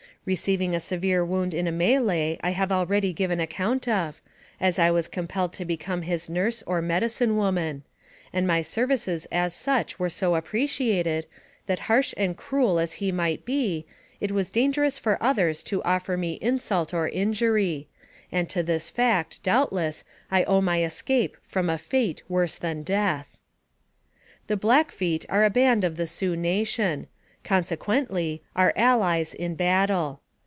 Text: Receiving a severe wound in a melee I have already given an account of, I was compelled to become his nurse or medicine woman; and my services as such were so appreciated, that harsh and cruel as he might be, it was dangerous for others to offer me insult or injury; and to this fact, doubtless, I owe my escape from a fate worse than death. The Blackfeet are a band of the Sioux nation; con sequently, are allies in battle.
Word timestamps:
Receiving 0.23 0.75
a 0.75 0.79
severe 0.79 1.25
wound 1.25 1.51
in 1.51 1.65
a 1.65 1.71
melee 1.71 2.37
I 2.43 2.51
have 2.51 2.71
already 2.71 3.11
given 3.11 3.39
an 3.39 3.43
account 3.43 3.87
of, 3.87 4.21
I 4.61 4.91
was 4.91 5.07
compelled 5.07 5.51
to 5.53 5.65
become 5.65 6.03
his 6.03 6.29
nurse 6.29 6.61
or 6.67 6.79
medicine 6.79 7.37
woman; 7.37 7.81
and 8.31 8.45
my 8.45 8.61
services 8.61 9.25
as 9.31 9.55
such 9.55 9.97
were 9.97 10.11
so 10.11 10.35
appreciated, 10.35 11.25
that 11.65 11.79
harsh 11.89 12.13
and 12.17 12.37
cruel 12.37 12.77
as 12.77 12.93
he 13.01 13.11
might 13.11 13.45
be, 13.45 13.87
it 14.19 14.31
was 14.31 14.51
dangerous 14.51 14.99
for 14.99 15.17
others 15.23 15.63
to 15.63 15.81
offer 15.81 16.15
me 16.17 16.33
insult 16.39 16.93
or 16.93 17.09
injury; 17.09 17.87
and 18.31 18.47
to 18.51 18.61
this 18.61 18.91
fact, 18.91 19.41
doubtless, 19.41 20.03
I 20.29 20.43
owe 20.43 20.61
my 20.61 20.83
escape 20.83 21.35
from 21.47 21.67
a 21.67 21.79
fate 21.79 22.21
worse 22.29 22.59
than 22.59 22.83
death. 22.83 23.39
The 24.45 24.55
Blackfeet 24.55 25.25
are 25.29 25.43
a 25.43 25.49
band 25.49 25.83
of 25.83 25.97
the 25.97 26.05
Sioux 26.05 26.35
nation; 26.35 27.07
con 27.43 27.63
sequently, 27.63 28.39
are 28.55 28.71
allies 28.75 29.33
in 29.33 29.55
battle. 29.55 30.19